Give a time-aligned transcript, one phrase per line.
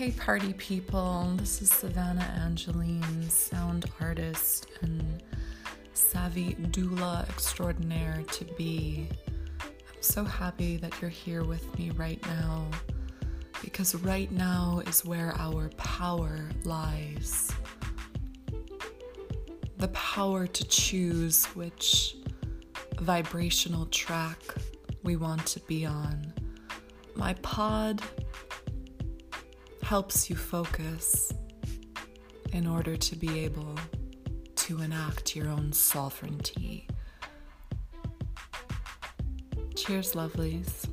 [0.00, 5.22] Hey, party people, this is Savannah Angeline, sound artist and
[5.92, 9.06] savvy doula extraordinaire to be.
[9.60, 9.68] I'm
[10.00, 12.64] so happy that you're here with me right now
[13.62, 17.52] because right now is where our power lies.
[19.76, 22.16] The power to choose which
[23.00, 24.38] vibrational track
[25.02, 26.32] we want to be on.
[27.16, 28.00] My pod
[29.90, 31.32] helps you focus
[32.52, 33.74] in order to be able
[34.54, 36.86] to enact your own sovereignty.
[39.74, 40.86] Cheers, lovelies.